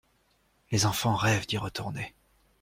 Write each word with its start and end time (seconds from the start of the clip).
Les 0.71 0.87
enfants 0.87 1.15
rêves 1.15 1.45
d'y 1.45 1.59
retourner. 1.59 2.15